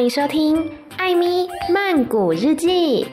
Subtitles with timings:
[0.00, 0.56] 欢迎收听
[0.96, 3.04] 《艾咪曼谷日记》。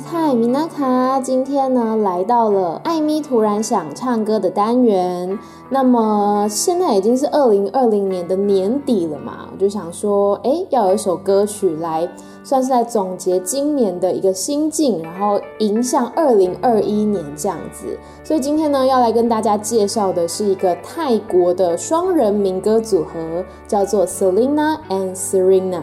[0.00, 5.38] 嗨，米娜卡，今天呢来到了艾米突然想唱歌的单元。
[5.68, 12.08] 那么现在已经是二零二零年的年底了嘛，我就想说，哎，要有一首歌曲来，
[12.42, 17.98] 算是在总结今年的一个心境，然后迎向二零二一年这样子。
[18.24, 25.82] 所以今天呢，要来跟大家介绍的是一个泰国的双人民歌组合，叫做 Selina and Serena。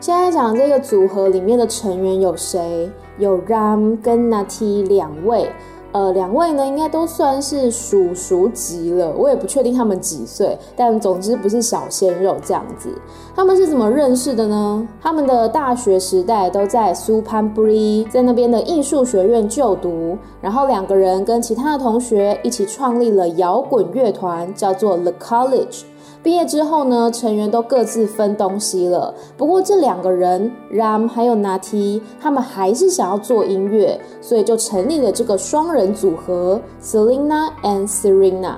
[0.00, 2.88] 现在讲这个组合里面的成员有谁？
[3.18, 5.50] 有 Ram 跟 Natty 两位，
[5.90, 12.90] 呃，两位呢应该都算是叔叔级了，我也不确定他们几岁，但总之不是小鲜肉这样子。
[13.34, 14.86] 他们是怎么认识的呢？
[15.02, 25.82] 他们的大学时代都在 Suphanburi，在那边的艺术学院就读，然后两个人跟其他的同学一起创立了摇滚乐团，叫做 The College。
[26.28, 29.14] 毕业之后呢，成员都各自分东西了。
[29.34, 38.56] 不过这两个人，Ram 还有 Natty，他们还是想要做音乐，所以就成立了这个双人组合 Selina and Serena。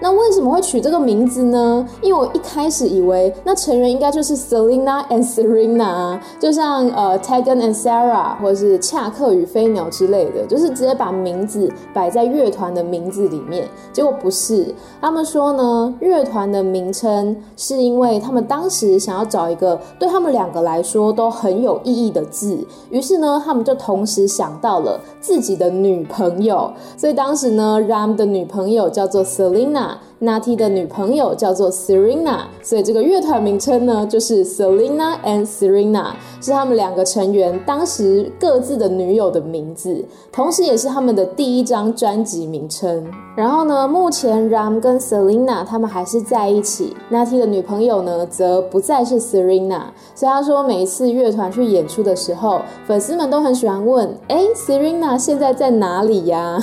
[0.00, 1.84] 那为什么会取这个名字呢？
[2.00, 13.66] 因为我一开始以为那成员应该就是 Selina and Serena，就像呃 Tegan and Sarah 或者是恰克与飞鸟之类的，就是直接把名字摆在乐团的名字里面。
[13.92, 29.87] 结果不是，他们说呢，乐团的名称是因为他们当时想要找一个对他们两个来说都很有意义的字，于是呢，他们就同时想到了自己的女朋友，所以当时呢，Ram 的女朋友叫做 Selina。
[30.20, 43.06] Natty 的女朋友叫做 Serena，所以这个乐团名称呢就是 Selina and Serena，是他们两个成员当时各自的女友的名字，同时也是他们的第一张专辑名称。
[43.36, 49.82] 然后呢，目前 Ram 跟 Selina 他们还是在一起，Natty 的女朋友呢则不再是 Serena，
[50.16, 56.60] 所以他说每一次乐团去演出的时候，粉丝们都很喜欢问：哎，Serena 现在在哪里呀？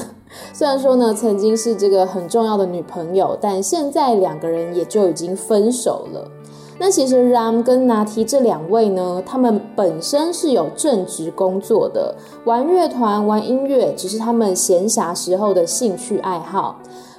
[0.54, 6.30] 虽然说呢，曾经是这个很重要的女朋友，但现在两个人也就已经分手了。
[6.78, 16.78] 那其实 Ram 跟 Naty 这两位呢，他们本身是有正职工作的，玩乐团、玩音乐只是他们闲暇时候的兴趣爱好。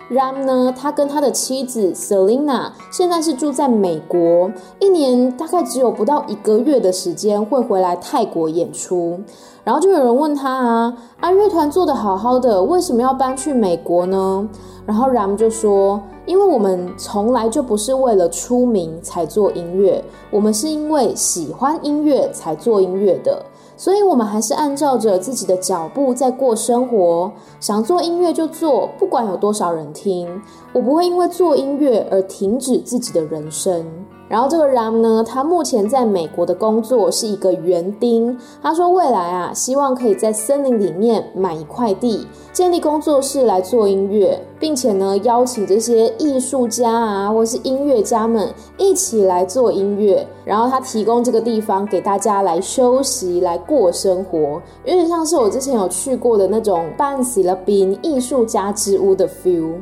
[0.09, 9.19] Ram 呢，他跟他的妻子 Selina 现在是住在美国，一年大概只有不到一个月的时间会回来泰国演出。
[9.65, 14.49] 然后就有人问他啊，啊乐团做得好好的，为什么要搬去美国呢？
[14.87, 23.45] 然后 Ram 就说，因为我们从来就不是为了出名才做音乐，我们是因为喜欢音乐才做音乐的。
[23.77, 27.31] 所以，我们还是按照着自己的脚步在过生活。
[27.61, 30.41] 想做音乐就做，不管有多少人听。
[30.73, 33.85] 我不会因为做音乐而停止自己的人生。
[34.29, 38.37] 然后这个 Ram 呢，他目前在美国的工作是一个园丁。
[38.61, 50.27] 他说未来啊，希望可以在森林里面买一块地，建立工作室来做音乐，并且呢，邀请这些艺术家啊，或是音乐家们一起来做音乐。
[50.45, 59.75] 然后他提供这个地方给大家来休息、来过生活，有点像是我之前有去过的那种半喜乐宾艺术家之屋的 feel。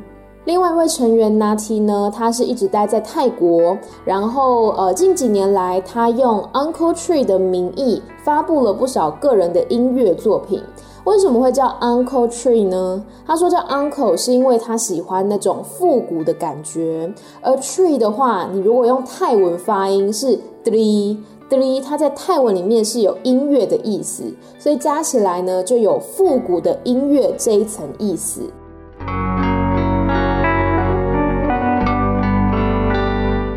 [0.45, 10.63] 另外一位成员 Natty 呢，他是一直待在泰国，然后呃近几年来，他用 Uncle Tree 的名义发布了不少个人的音乐作品。
[11.05, 13.03] 为什么会叫 Uncle Tree 呢？
[13.27, 21.17] 他说叫 Uncle 是因为他喜欢那种复古的感觉，而 Tree 的话，你如果用泰文发音是 Tree
[21.49, 24.25] Tree，它在泰文里面是有音乐的意思，
[24.59, 28.43] 所以加起来呢就有复古的音乐这一层意思。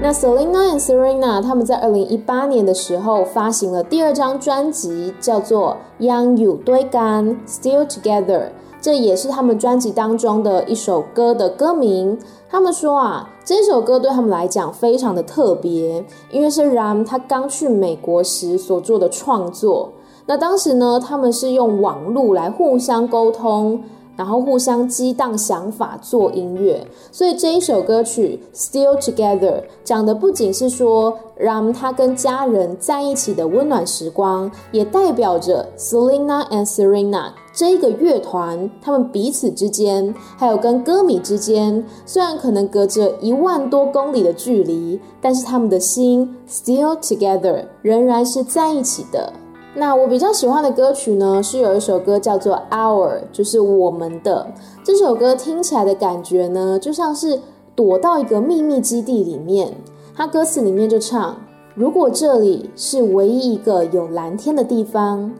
[0.07, 8.39] 那 Selina and Serena 他们在二零一八年的时候发行了第二张专辑，叫做《Young You Dui Gan Still Together》，
[8.79, 12.17] 这也是他们专辑当中的一首歌的歌名。
[12.49, 19.89] 他们说啊，这首歌对他们来讲非常的特别，因为是 Ram 他刚去美国时所做的创作。
[20.25, 23.83] 那当时呢，他们是用网路来互相沟通。
[24.17, 29.39] 然后互相激荡想法做音乐，所以这一首歌曲《Still Together》
[29.83, 49.31] 讲的不仅是说 Ram 他跟家人在一起的温暖时光，也代表着 Selina and Serena 这一个乐团，他们彼此之间，还有跟歌迷之间，虽然可能隔着一万多公里的距离，但是他们的心 still together，仍然是在一起的。
[49.79, 54.47] 那我比较喜欢的歌曲呢，是有一首歌叫做《Our》，就是我们的。
[54.83, 57.39] 这首歌听起来的感觉呢，就像是
[57.75, 59.75] 躲到一个秘密基地里面。
[60.15, 61.37] 它歌词里面就唱：
[61.75, 65.31] 如果这里是唯一一个有蓝天的地方，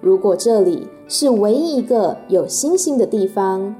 [0.00, 3.74] 如果这里是唯一一个有星星的地方，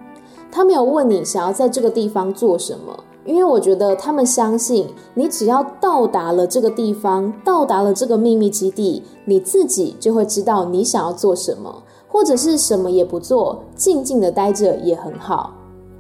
[0.51, 3.05] 他没有问你想要在这个地方做什么。
[3.25, 15.55] 因为我觉得他们相信，你只要到达了这个地方，到达了这个秘密基地，你自己就会知道你想要做什么，或者是什么也不做，静静的待着也很好。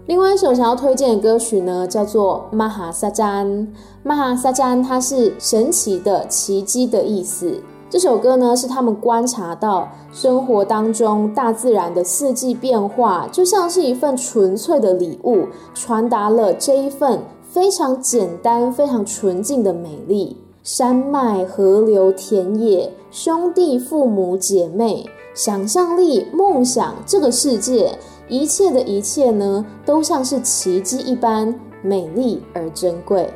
[0.07, 3.47] 另外一首想要推荐的歌曲呢，叫做《Maha Sajan》。
[4.05, 7.61] Maha Sajan 它是神奇的、奇迹的意思。
[7.93, 20.35] 这首歌呢，是他们观察到生活当中大自然的四季变化，就像是一份纯粹的礼物，传达了这一份非常简单、非常纯净的美丽。
[20.63, 25.05] 山脉、河流、田野，兄弟、父母、姐妹，
[25.35, 33.31] 想象力、梦想，这个世界，一切的一切呢，都像是奇迹一般美丽而珍贵。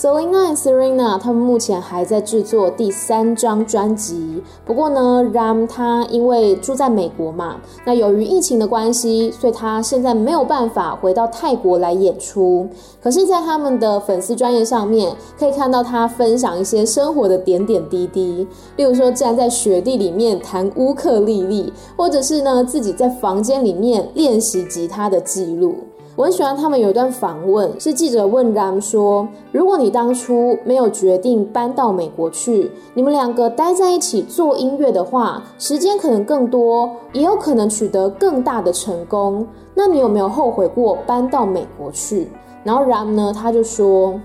[0.00, 4.40] Selina and Serena，他们目前还在制作第三张专辑。
[4.64, 12.68] 不过呢，Ram 他因为住在美国嘛，那由于疫情的关系，所以他现在没有办法回到泰国来演出。
[13.02, 18.46] 可是，在他们的粉丝专业上面，可以看到他分享一些生活的点点滴滴，
[18.76, 25.87] 例如说站在雪地里面弹乌克丽丽，或者是呢自己在房间里面练习吉他的记录。
[26.18, 39.46] 我很喜欢他们有一段访问，是记者问 Ram 说：“如果你当初没有决定搬到美国去，你们两个待在一起做音乐的话，时间可能更多，也有可能取得更大的成功。
[39.76, 42.26] 那你有没有后悔过搬到美国去？”
[42.64, 44.20] 然后 Ram 呢，他就说：“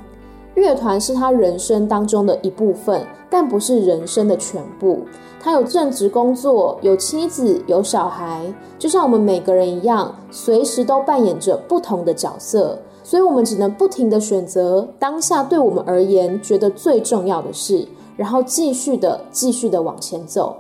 [0.56, 5.00] 乐团是他人生当中的一部分，但不是人生的全部。”
[5.44, 8.42] 他有正职工作，有妻子，有小孩，
[8.80, 17.86] 就像我们每个人一样，随时都扮演着不同的角色，所以我们只能不停地选择当下对我们而言觉得最重要的事，
[18.16, 20.56] 然后继续的、继续的往前走。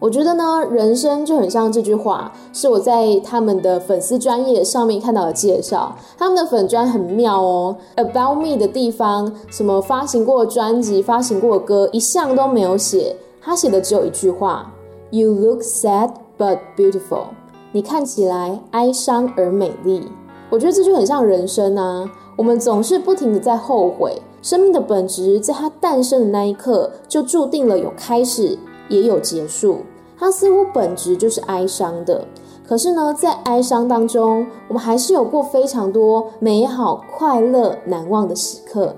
[0.00, 5.96] 我觉得呢，人生就很像这句话，是我在他们的粉丝专业上面看到的介绍。
[6.16, 13.16] 他们的粉专很妙哦，About Me 的地方，什么发行过专辑、发行过歌，一项都没有写。
[13.40, 14.72] 他写的只有一句话
[15.10, 17.28] ：“You look sad but beautiful。”
[17.72, 20.06] 你看起来哀伤而美丽。
[20.48, 22.08] 我觉得这就很像人生啊！
[22.36, 24.22] 我们总是不停的在后悔。
[24.40, 28.56] 生命的本质，在它诞生的那一刻，就注定了有开始，
[28.88, 29.78] 也有结束。
[30.18, 32.24] 它似乎本质就是哀伤的。
[32.66, 38.94] 可是呢，在哀伤当中，我们还是有过非常多美好、快乐、难忘的时刻。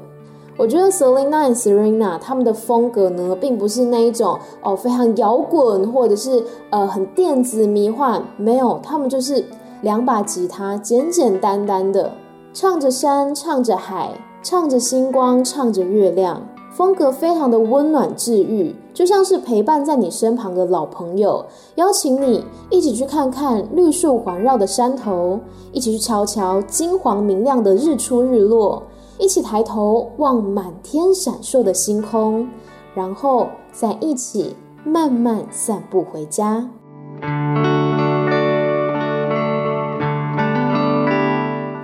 [0.56, 9.42] 我觉得 Selina and Serena 他们的风格呢，并不是那一种哦非常摇滚或者是呃很电子迷幻，没有，他们就是
[9.82, 12.12] 两把吉他，简简单单的
[12.52, 14.10] 唱着山，唱着海，
[14.42, 21.44] 唱着星光，唱着月亮，风格非常的温暖治愈，就像是陪伴在你身旁的老朋友，
[21.75, 25.40] 邀请你一起去看看绿树环绕的山头，
[25.72, 28.82] 一起去瞧瞧金黄明亮的日出日落。
[29.19, 32.49] 一起抬头望满天闪烁的星空，
[32.95, 36.71] 然后再一起慢慢散步回家。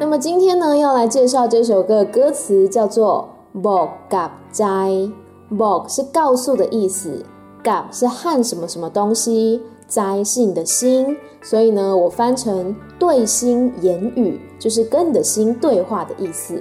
[0.01, 5.11] 那么今天呢，要来介绍这首歌的歌词，叫做 “Bok Gap Jai”。
[5.51, 7.25] Bok 是告诉的意思
[7.63, 16.61] ，Gap 是和什么什么东西斋是你的心，所以呢，我翻成对心言语，就是跟你的心对话的意思。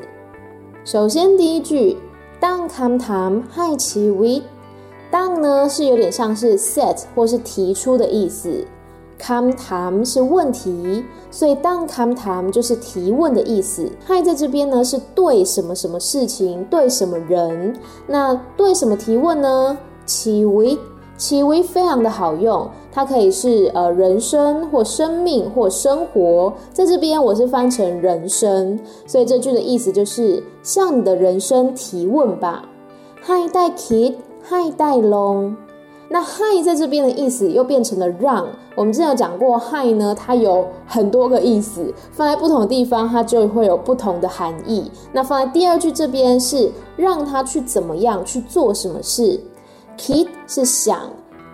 [0.84, 1.98] 首先，第一句
[2.40, 4.44] 当 come time hi 其 we
[5.10, 8.64] 当呢是有点像是 set 或是提出的意思
[9.20, 13.90] ，come time 是问题，所以当 come time 就是提问的意思。
[14.08, 17.76] hi 在这边呢是对什么什么事情，对什么人，
[18.08, 19.78] 那对什么提问呢？
[20.06, 20.78] 其 we
[21.18, 22.70] 其 we 非常的好用。
[22.92, 32.70] 它可以是呃人生或生命或生活，在这边我是翻成人生，所以这句的意思就是向你的人生提问吧。
[33.26, 35.56] Hi 带 kid，Hi 带 long，
[36.10, 38.48] 那 Hi 在这边的意思又变成了让。
[38.76, 44.92] 我们之前有讲过，Hi 呢它有很多个意思，放在不同的地方它就会有不同的含义。
[45.12, 49.40] 那放在第二句这边是让他去怎么样去做什么事
[49.98, 51.00] ，kid 是想。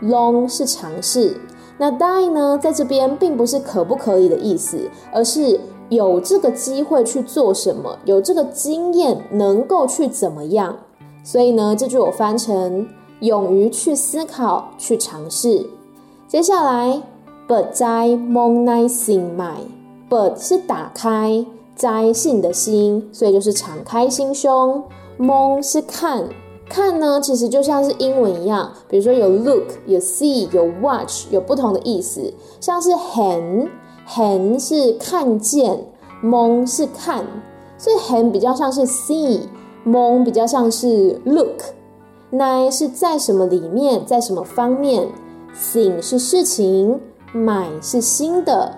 [0.03, 1.39] long 是尝试，
[1.77, 10.75] 那 die 呢，在这边并不是可不可以的意思，而是有这个机会去做什么，有这个经验能够去怎么样。
[11.23, 12.87] 所以呢，这句我翻成
[13.21, 15.65] 勇于去思考、去尝试。
[16.27, 17.01] 接下来
[17.47, 19.57] ，but 在梦内心买
[20.09, 24.83] ，but 是打开，在是你的心，所以就是敞开心胸。
[25.17, 26.27] 梦是看，
[26.67, 32.33] 看呢其实就像是英文一样，比如说有 look、有 see、有 watch，有不同的意思。
[32.59, 33.69] 像是很，
[34.05, 35.85] 很是看见，
[36.21, 37.23] 梦是看，
[37.77, 39.41] 所以很比较像是 see。
[39.83, 41.63] 梦比较像是 look，
[42.31, 45.05] 奈是在什么里面，在什么方面，
[45.53, 46.97] 醒是事情，
[47.33, 48.73] 买是新的，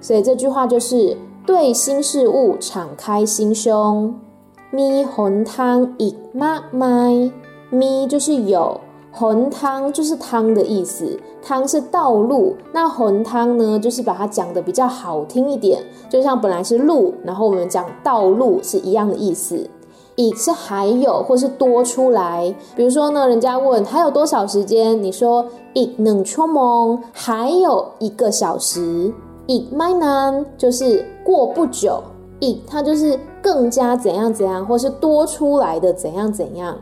[0.00, 4.14] 所以这句话就是对新事物敞开心胸。
[4.70, 7.30] 咪红汤一妈麦，
[7.70, 8.80] 咪就是有，
[9.12, 19.68] 红汤就是汤的意思，汤是道路，那红汤呢，就是把它讲的比较好听一点，就像本来是路，然后我们讲道路是一样的意思。
[20.16, 22.54] 亦是还有，或是多出来。
[22.76, 29.12] 比如说呢，人家问还有多少时间，你说亦能出梦，还有一个小时。
[29.46, 32.02] 亦麦难就是过不久，
[32.40, 36.78] 亦它就是更加怎样怎样，或是多出来的怎样怎样。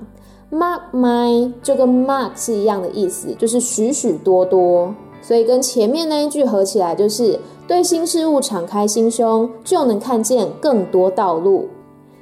[0.53, 4.95] mark my 就跟 mark 是一样的意思，就是许许多多。
[5.23, 11.69] 所以跟前面那一句合起来，就是对新事物敞开心胸，就能看见更多道路。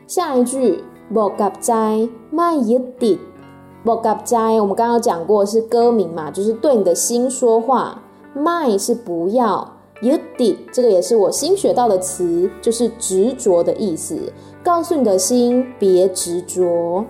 [0.07, 0.85] 下一句。
[1.13, 3.19] 莫夹在卖一滴，
[3.83, 8.01] 莫夹在我们刚刚讲过是歌名嘛，就是对你的心说话。
[8.33, 9.69] 卖是不要，
[10.01, 14.17] 一滴这个也是我新学到的词，就是执着的意思。
[14.63, 17.05] 告诉你的心别执着。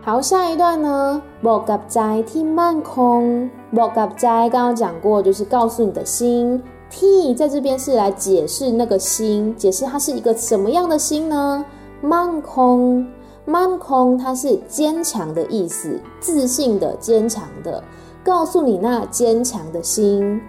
[0.00, 6.62] 好，下一段呢，莫夹在听慢空，莫夹在刚刚讲过，就是告诉你的心。
[6.88, 11.62] T 在这边是来解释那个心，解释它是一个什么样的心呢？
[12.00, 13.06] 慢空。
[13.46, 17.82] 满空，它是坚强的意思，自信的、坚强的，
[18.24, 20.40] 告诉你那坚强的心。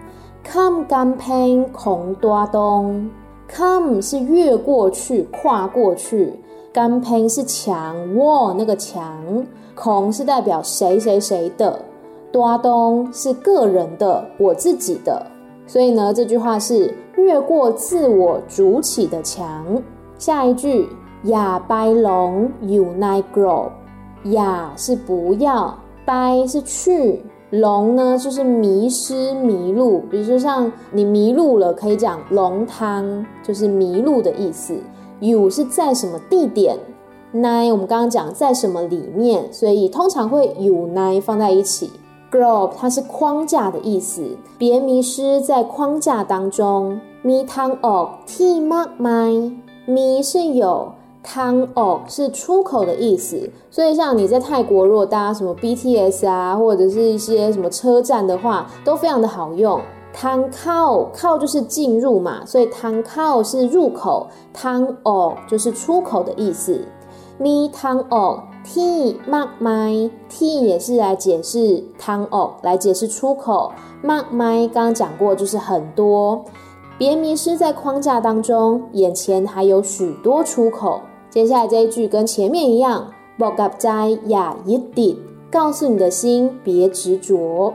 [0.50, 3.10] Come 甘平空多东
[3.52, 6.32] ，Come 是越过去、跨过去，
[6.72, 11.84] 甘平是墙，哇，那个墙，空是代表谁谁谁的，
[12.32, 15.26] 多东是个人的，我自己的。
[15.66, 19.82] 所以呢，这句话是越过自我筑起的墙。
[20.16, 20.88] 下一句。
[21.26, 23.68] 亚白龙有奈 grow，
[24.24, 30.02] 亚是不要，白是去，龙呢就是迷失迷路。
[30.10, 34.76] 比如说像你迷路了，可以讲龙汤，就是迷路的意思。
[35.20, 36.78] you 是在什么地点，
[37.32, 41.90] 奈我们刚刚讲在什么里面，所以通常会有奈放在一起。
[42.30, 44.22] grow 它是框架的意思，
[44.58, 47.00] 别迷失在框架当中。
[47.22, 49.52] 咪汤哦，T mark my
[49.86, 50.92] 咪是有。
[51.28, 59.80] 汤哦是出口的意思，所以像你在泰国如果搭什么 BTS 啊，或者是一些什么车站的话，都非常的好用。
[60.12, 66.80] 汤靠靠就是进入嘛，所以汤靠是入口，汤哦就是出口的意思。
[67.38, 73.72] 咪汤哦，T mark my T 也是来解释汤哦，来解释出口。
[74.02, 76.44] mark my 刚刚讲过就是很多，
[76.96, 81.02] 别迷失在框架当中，眼前还有许多出口。
[81.36, 87.74] 接下来这一句跟前面一样，莫夹在呀一滴，告诉你的心别执着。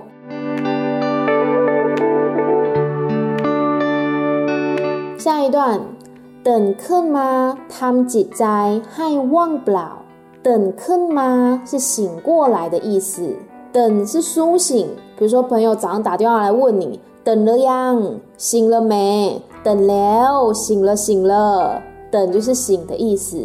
[5.16, 5.80] 下一段，
[6.44, 7.56] 等困吗？
[7.70, 10.00] 他们只在还忘不了。
[10.42, 11.62] 等困吗？
[11.64, 13.36] 是醒过来的意思。
[13.72, 17.96] 等是苏醒，比如说朋友早上打电话来问你，等了呀？
[18.38, 19.40] 醒了没？
[19.64, 21.84] 等了，醒了，醒了。
[22.12, 23.38] 等就是醒的意思，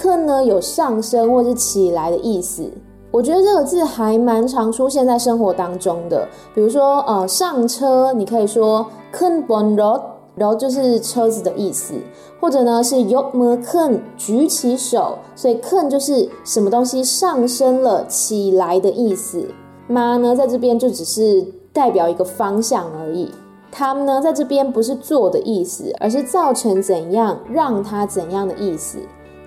[0.00, 2.68] 困呢有上升或是起来的意思。
[3.12, 10.02] 我觉得这个字还蛮常出现在生活当中的，比如说呃上车，你可以说困本罗，
[10.34, 11.94] 然后就是车子的意思，
[12.40, 19.42] 或者呢是有么困举起手，所以困就是什么东西上升了起来的意思。
[19.88, 21.42] 妈呢在这边就只是
[21.72, 23.30] 代表一个方向而已。
[23.75, 28.99] 他们呢，在这边不是做的意思，而是造成怎样，让他怎样的意思。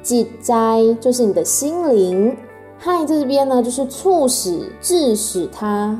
[0.02, 2.37] 挤灾就是你的心灵，
[2.78, 5.99] 害在这边呢，就是促使、致使他。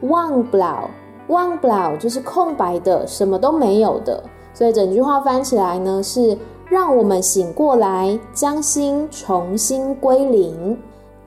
[0.00, 0.88] 忘不了，
[1.28, 4.22] 忘不了就是空白的，什么都没有的。
[4.54, 6.36] 所以整句话翻起来呢，是
[6.68, 10.78] 让我们醒过来，将心重新归零。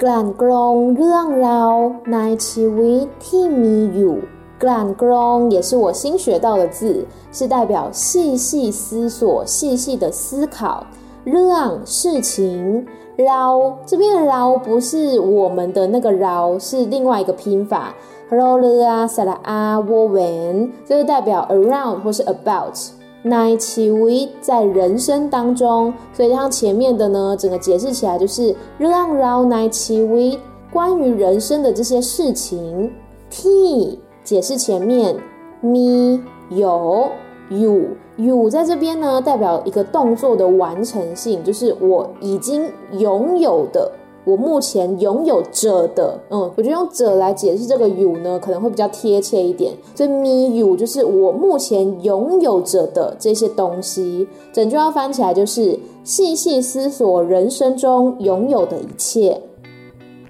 [0.01, 1.73] กลั่นกรองเรื่องราว
[2.13, 4.17] ในชีวิตที่มีอยู่
[4.60, 10.86] glan grong 也是我新学到的字，是代表细细思索、细细的思考。
[11.24, 12.86] 让事情
[13.18, 17.94] 捞这边的捞不是我们的那个捞，是另外一个拼法。
[18.30, 22.76] 捞了啊，撒拉啊，窝文，这是代表 around 或是 about。
[23.22, 30.38] 奈其为在人生当中，所以像前面的呢，整个解释起来就是让捞奈其为
[30.72, 32.92] 关于人生的这些事情。
[33.28, 35.14] T 解释前面
[35.60, 37.08] ，me 有
[37.48, 37.80] 有
[38.16, 42.68] 有在这边呢，代表一个动作的完成性，就是我已经
[42.98, 43.92] 拥有的，
[44.24, 46.18] 我目前拥有着的。
[46.30, 49.72] 嗯，我觉得用者来解释这个有呢，可能会比较贴切一点。
[49.94, 59.40] 所以 me 有就是我目前拥有着的这些东西，整句要翻起来就是细细思索人生中拥有的一切。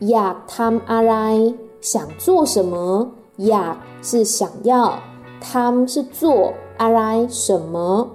[0.00, 3.10] 呀，tam arai 想做什么？
[3.36, 4.98] 呀是想要，
[5.40, 8.08] 他们是做阿来什么？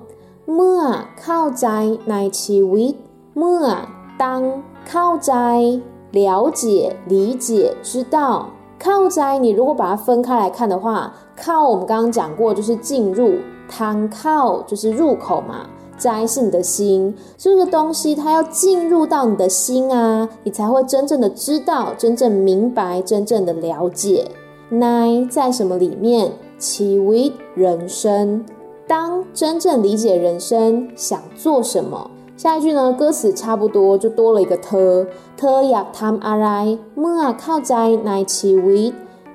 [0.45, 2.95] 么靠在奈其为
[3.33, 3.87] 么
[4.17, 5.79] 当靠在
[6.11, 13.35] 了解、理解、知道靠在你如果把它分开来看的话，靠我们刚刚讲过就是进入，
[13.69, 24.29] 汤靠就是入口嘛，在是你的心，这个东西它要进入到你的心啊，你才会真正的知道、真正明白、真正的了解。
[24.71, 26.31] Nine 在什么里面？
[26.57, 28.45] 其为人生。
[28.87, 32.09] 当真正理解人生，想做什么？
[32.37, 32.91] 下一句呢？
[32.93, 35.05] 歌词差不多，就多了一个特。
[35.37, 38.93] 特雅汤阿来莫啊靠在奈其为。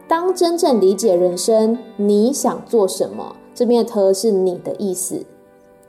[0.08, 3.36] 当真正理解人生，你想做什么？
[3.54, 5.24] 这边的特是你的意思。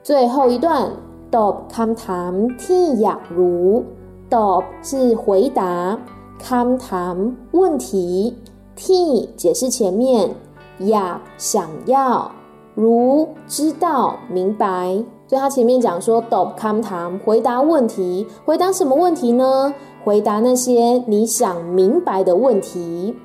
[0.02, 0.90] 最后一段
[1.30, 3.84] ，dop 康谈替雅如。
[4.30, 5.98] dop 是回答，
[6.38, 8.34] 康谈问题。
[8.77, 10.31] T 解释前面，
[10.79, 12.31] 呀想要，
[12.75, 19.73] 如知道明白，所以他前面讲说，dop come time 回答问题，回答什么问题呢？
[20.03, 23.15] 回答那些你想明白的问题。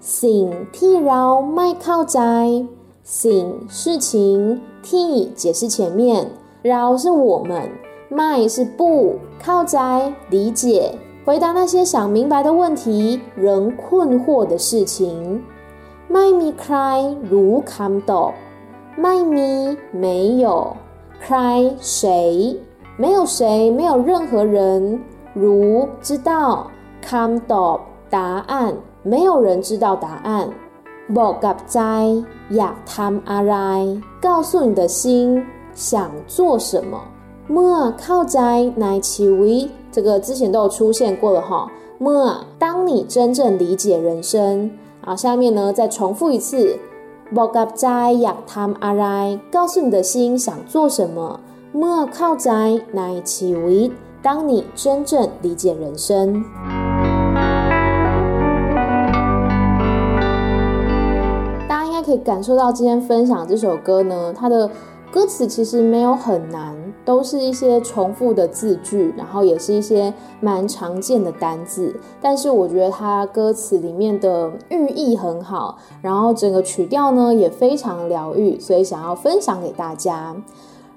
[0.00, 1.22] สิ่งที่เรา
[1.54, 2.20] ไม่เข้าใจ
[3.02, 6.26] สิ่ง事情，T 解释前面，
[6.62, 7.70] เรา是我们，
[8.10, 9.78] ไม่是不，เข้าใจ
[10.30, 10.98] 理解。
[11.24, 15.42] 回答那些想明白的问题，仍困惑的事情。
[16.12, 16.76] ไม่มีใคร
[17.32, 18.32] รู้คำตอบ。
[19.02, 20.04] ไม่มี没
[20.42, 20.46] 有，
[21.22, 21.36] ใคร
[21.80, 22.58] 谁
[22.96, 24.56] 没有谁没有任何人
[25.42, 26.30] รู้知道
[27.06, 27.76] คำตอบ
[28.08, 28.20] 答
[28.50, 30.48] 案，没有人知道答案。
[31.16, 31.80] บอกกับใจ
[32.56, 33.54] อยากทำอะไร，
[34.20, 35.00] 告诉你的心
[35.74, 36.92] 想做什么。
[37.51, 41.69] 莫靠在乃起为，这个之前都有出现过了哈。
[41.97, 46.79] 莫，当你真正理解人生啊，下面呢再重复一次。
[47.29, 48.33] 莫靠在乃
[48.79, 51.41] 阿为，告诉你的心想做什么。
[51.73, 56.45] 莫靠在乃起为，当你真正理解人生。
[61.67, 64.71] 大家应该可以感受到今天分享这首歌呢，它的。
[65.11, 71.93] 歌词其实没有很难，都是一些重复的字句，然后也是一些蛮常见的单字。
[72.21, 80.33] 但是我觉得它歌词里面的寓意很好，然后整个曲调呢也非常疗愈，所以想要分享给大家。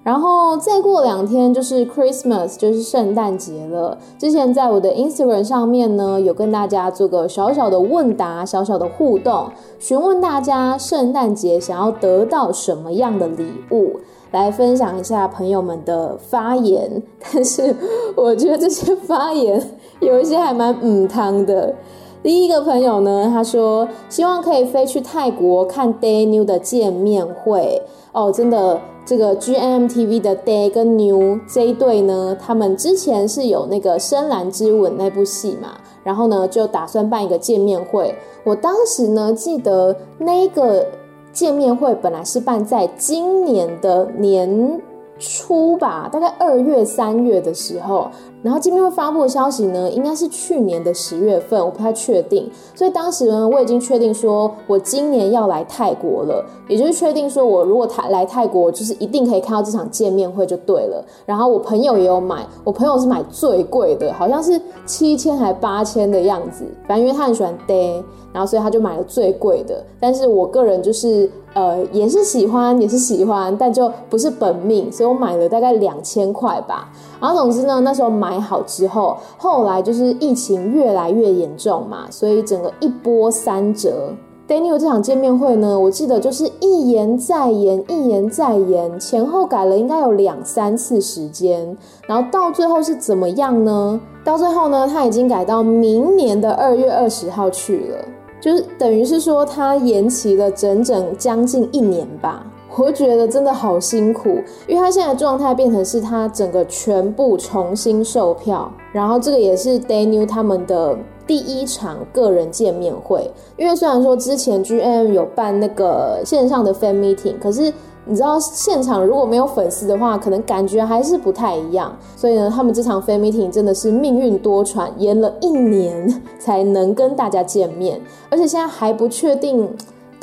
[0.05, 3.97] 然后再过两天就是 Christmas，就是圣诞节了。
[4.19, 13.99] 之前在我的 Instagram 上面呢，有跟大家做个小小的问答、小小的互动，询问大家圣诞节想要得到什么样的礼物，
[14.31, 17.03] 来分享一下朋友们的发言。
[17.19, 17.75] 但是
[18.15, 21.75] 我觉得这些发言有一些还蛮嗯汤的。
[22.25, 27.83] 第一个朋友呢，他说希望可以飞去泰国看 Day New 的见面会。
[28.13, 28.81] 哦，真的。
[29.07, 38.15] 这个 GMMTV 的 Day 跟 New 这一对呢，他们之前是有那个《深蓝之吻》那部戏嘛，然后呢就打算办一个见面会。
[38.45, 40.87] 我当时呢记得那个
[41.35, 44.81] 见面会本来是办在今年的年
[45.19, 48.09] 初吧，大概二月、三月的时候。
[48.45, 52.49] 然后见面会发布的消息呢，应该是去年的十月份，我不太确定。
[52.75, 61.03] 所以当时呢，我已经确定说我今年要来泰国了，也就是确定说我如果台来泰国，就是一定可以看到这场见面会就对了。
[61.25, 66.67] 然后我朋友也有买，我朋友是买最贵的，好像是七千还八千的样子。
[66.87, 69.83] 反正因为他很喜欢 Day，然后所以他就买了最贵的。
[69.99, 76.93] 但是我个人就是呃也是喜欢，也是喜欢，但就不是本命，所以我买了大概两千块吧。
[77.21, 84.13] 然后总之呢，那时候买买好之后，后来就是疫情越来越严重嘛，所以整个一波三折
[84.49, 91.77] ，Daniel 这场见面会呢，我记得就是一延再延，一延再延，前后改了应该有两三次时间，
[92.09, 94.01] 然后到最后是怎么样呢？
[94.25, 98.05] 到最后呢，他已经改到明年的二月二十号去了，
[98.41, 102.45] 就是等于是说他延期了整整将近一年吧。
[102.77, 110.97] 我觉得真的好辛苦，因为他现在状态变成是他整个全部重新售票，然后这个也是 Daniel 他们的。
[111.27, 117.73] 第一场个人见面会，因为虽然说之前 GMM 有办那个线上的 fan meeting，可是
[118.05, 121.97] 你知道现场如果没有粉丝的话，可能感觉还是不太一样。
[122.15, 129.75] 所以呢，他们这场 fan meeting 真的是命运多舛，延了一年 才能跟大家见面，而且现在还不确定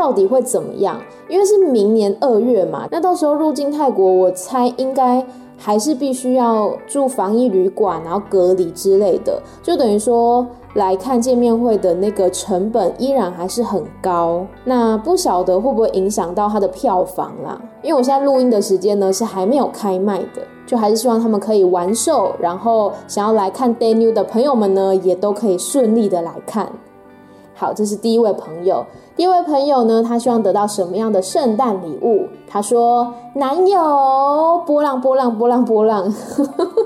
[0.01, 5.23] 到底会怎么样，因为是明年二月嘛，那到时候入境泰国，我猜应该。
[5.63, 14.43] 还是必须要住防疫旅馆，然后隔离之类的，就等于说来看见面会的那个成本依然还是很高。
[14.63, 17.61] 那不晓得会不会影响到他的票房啦？
[17.83, 26.71] 因为我现在录音的时间呢是还没有开卖的，就还是希望他们可以完售，然后想要来看 Daniel 的朋友们呢也都可以顺利的来看。
[27.62, 28.84] 好，这是第一位朋友。
[29.15, 32.26] 第一位朋友呢，他希望得到什么样的圣诞礼物？
[32.47, 36.12] 他说：“男友，波浪波浪波浪波浪。”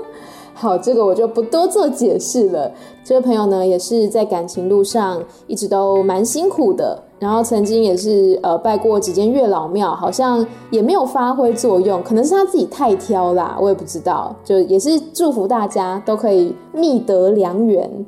[0.52, 2.70] 好，这个我就不多做解释了。
[3.02, 14.36] 这位朋友呢，也是在感情路上一直都蛮辛苦的，然后曾经也是呃拜过几间月老庙，好像也没有发挥作用，可能是他自己太挑啦，我也不知道。
[14.44, 18.04] 就也是祝福大家都可以觅得良缘。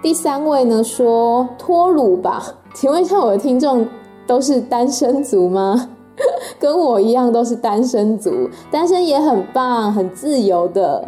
[0.00, 3.86] 第三位呢，说脱鲁吧， 请问一下我的听众
[4.26, 5.88] 都是单身族吗？
[6.58, 11.06] 跟我一样都是单身族，单身也很棒，很自由的。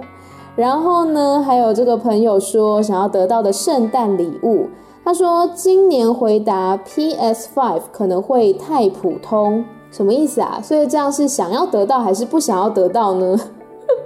[0.57, 4.66] 然后呢，还有这个朋友说想要得到的圣诞礼物，
[5.05, 10.61] 他说今年回答 PS5 可能会太普通，什么意思啊？
[10.62, 13.38] 所以这样是想要得到还是不想要得到呢？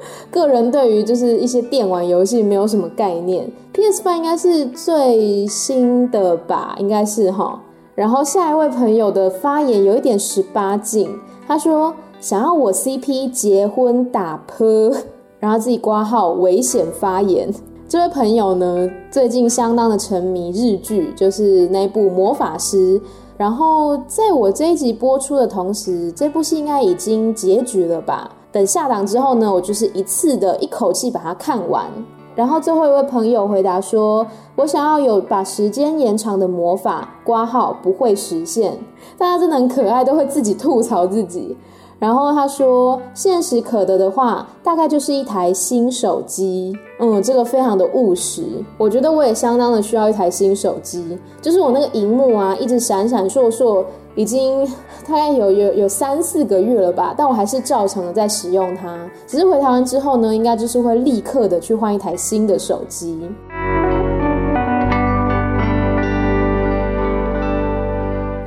[0.30, 7.60] 个人对于就是一些电玩游戏没有什么概念，PS Five 应该是最新的吧，应该是哈。
[7.94, 11.08] 然后下一位朋友的发言有一点十八禁，
[11.46, 14.92] 他说想要我 CP 结婚打泼，
[15.38, 17.52] 然后自己挂号危险发言。
[17.86, 23.00] 这位朋友呢，最近相当的沉迷日剧，就是那部魔法师。
[23.36, 28.30] 然后在我这一集播出的同时，这部戏应该已经结局了吧？
[28.54, 31.86] 等下档之后呢，我就是一次的一口气把它看完。
[32.36, 38.78] 然后最后一位朋友回答说：“我想要有把时间延长的魔法，挂号不会实现。”
[39.18, 41.56] 大家真的很可爱，都会自己吐槽自己。
[42.04, 48.42] 然后他说：“现实可得的话，大概就是一台新手机。”嗯，这个非常的务实。
[48.76, 53.82] 我觉得我也相当的需要一台新手机，就是我那个荧幕啊，一直闪闪烁烁。
[54.16, 54.64] 已经
[55.08, 58.96] 大概有有有三四个月了吧，但我还是照常的在使用它。
[59.26, 63.18] 只是回台湾之后呢，应该就是会立刻的去换一台新的手机。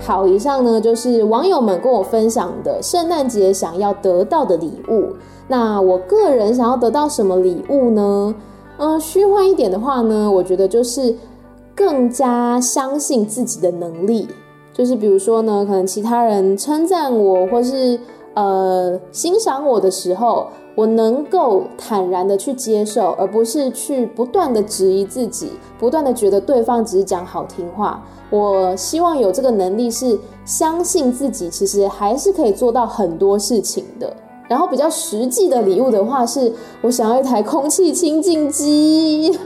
[0.08, 5.10] 好，以上呢就是网友们跟我分享的圣诞节想要得到的礼物。
[5.50, 8.34] 那我个人想要得到什么礼物呢？
[8.78, 11.14] 嗯，虚幻一点的话呢，我觉得就是
[11.76, 14.30] 更加相信自己的能力。
[14.72, 18.00] 就是比如说呢，可能其他人称赞我，或是
[18.34, 28.00] 呃欣赏我的时候，我能够坦然的去接受，而不是去不断的质疑自己，不断的觉得对方只是讲好听话。
[28.30, 34.16] 我希望有这个能力，是相信自己其实还是可以做到很多事情的。
[34.48, 39.36] 然后比较实际的礼物的话，是我想要一台空气清净机。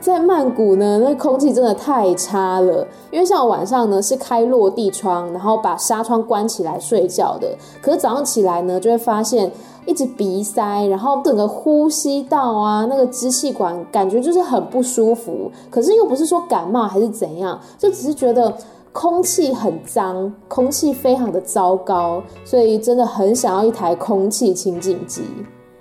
[0.00, 2.86] 在曼谷呢，那空气真的太差了。
[3.10, 7.56] 因为像我晚上呢是开落地窗，然后把纱窗关起来睡觉的。
[7.80, 9.50] 可是早上起来呢，就会发现
[9.86, 15.50] 一直鼻塞，然后整个呼吸道啊，那个支气管感觉就是很不舒服。
[15.70, 18.52] 可是又不是说感冒还是怎样，就只是觉得
[18.92, 25.22] 空气很脏，空气非常的糟糕，所以真的很想要一台空气清净机。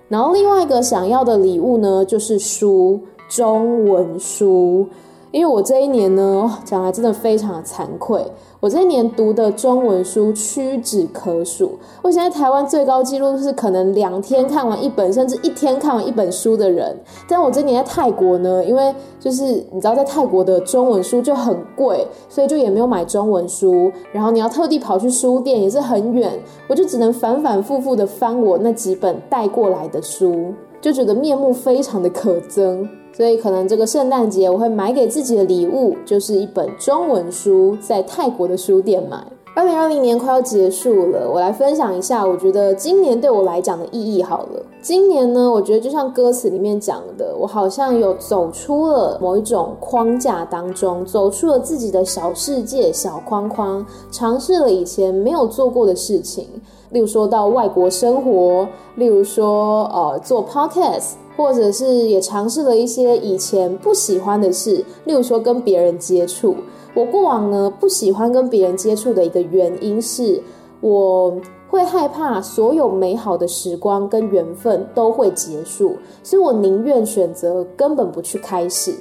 [0.08, 3.00] 然后另外一个想要的礼物呢，就是书。
[3.30, 4.88] 中文书，
[5.32, 8.24] 因为我这一年呢，讲来真的非常的惭愧，
[8.64, 11.78] 我这一年读的中文书屈指可数。
[12.02, 16.98] 我现在台湾最高纪录是可能两天看完一本，甚至一天看完一本书的人。
[17.28, 23.92] 但我这一年在泰国呢，因为就是你知道，在泰国的中文书就很贵，所以就也没有买中文书。
[24.14, 26.32] 然后你要特地跑去书店也是很远，
[26.70, 32.88] 我就只能反反复复的翻我那几本带过来的书，就觉得面目非常的可憎。
[33.16, 39.24] 所以可能这个圣诞节我会买给自己的礼物就是一本中文书，在泰国的书店买。
[39.56, 44.66] 二零二零年快要结束了，我来分享一下，我觉得今年对我来讲的意义好了。
[44.82, 56.48] 今年呢，我觉得就像歌词里面讲的，我好像有走出了某一种框架当中，走出了自己的小世界、小框框，尝试了以前没有做过的事情，
[56.94, 66.56] 例如说到外国生活，例如说呃做 podcast，或者是也尝试了一些以前不喜欢的事，例如说跟别人接触。
[66.94, 70.40] 我过往呢，不喜欢跟别人接触的一个原因是，
[70.80, 71.36] 我
[71.68, 78.94] 会害怕所有美好的时光跟缘分都会结束，所以我宁愿选择根本不去开始。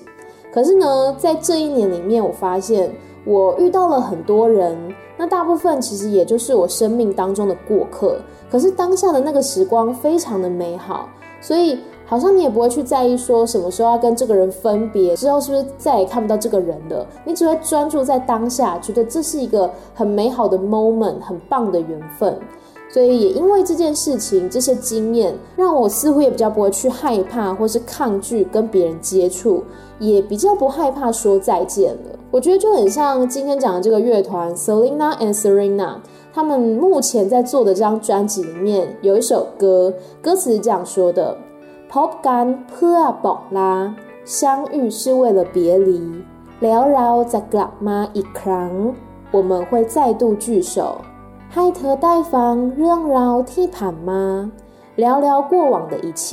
[0.50, 2.90] 可是呢，在这一年里面，我发现
[3.26, 4.74] 我遇到了很多人，
[5.22, 8.16] 那大部分其实也就是我生命当中的过客。
[8.50, 11.08] 可是当下的那个时光非常的美好，
[11.40, 11.78] 所以。
[12.04, 17.06] 好像你也不会去在意说什么时候要跟这个人分别，之后是不是再也看不到这个人了？
[17.24, 22.38] 你只会专注在当下，觉得这是一个很美好的 moment，很棒的缘分。
[22.92, 29.64] 所以也因为这件事情这些经验让我似乎也比较不会去害怕或是抗拒跟别人接触
[29.98, 32.18] 也比较不害怕说再见了。
[32.30, 35.94] 我觉得就很像今天讲的这个乐团 selina and serena
[36.34, 41.34] 他们目前在做的这张专辑里面有一首歌歌词是这样说的
[41.90, 43.94] pop gun pua bomb 啦
[44.26, 46.22] 相遇是为了别离
[46.60, 48.92] 聊聊后再 grandma yikran
[49.30, 50.98] 我们会再度聚首。
[51.53, 54.23] ให้เธอได้ฟังเรื่องราวที่ผ่านมา，
[55.01, 56.23] 聊聊过往的一切，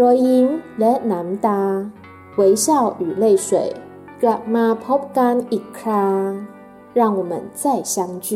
[0.00, 0.48] รอยยิ้ม
[0.80, 1.60] และน้ำตา，
[2.38, 2.66] 微笑
[3.00, 3.50] 与泪水，
[4.22, 6.20] กลับมาพบกันอีกครั้ง，
[6.98, 8.28] 让我们再相聚。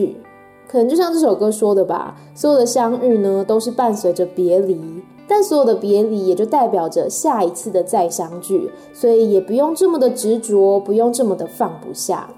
[0.71, 5.03] 可能就像这首歌说的吧，所有的相遇呢，都是伴随着别离。
[5.29, 12.29] 但所有的别离也就代表着下一次的再相聚，所以也不用这么的执着，不用这么的放不下。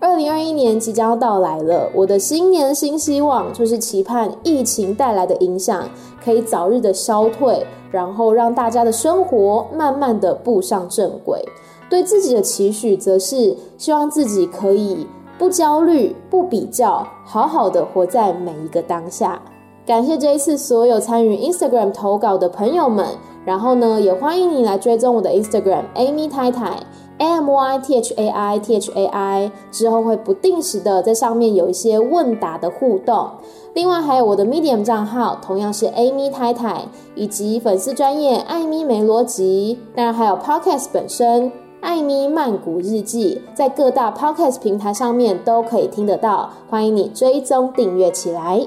[0.00, 5.88] 二零二一年即将要到来了，我的新年新希望就是期盼疫情带来的影响
[6.24, 11.44] 可以早日的消退，然后让大家的生活慢慢的步上正轨。
[11.90, 15.04] 对自己的期许则是希望自己可以
[15.36, 19.42] 不焦虑、不比较，好好的活在每一个当下。
[19.84, 23.04] 感谢这一次所有参与 Instagram 投稿的朋友们，
[23.44, 26.78] 然后呢，也欢迎你来追踪我的 Instagram Amy 太太
[27.18, 33.30] Amy Thai Thai 之后会不定时的在上面有一些问答的互动。
[33.74, 48.66] 另外还有我的 Medium 账号，同样是 Amy 太太，以及粉丝专业艾米没逻辑，当然还有 Podcast 本身艾米曼谷日记，在各大 Podcast 平台上面都可以听得到，欢迎你追踪订阅起来。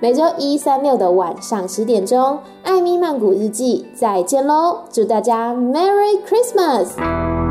[0.00, 4.78] 每周一、三、六的晚上十点钟，艾米曼谷日记，再见喽！
[4.90, 7.41] 祝大家 Merry Christmas！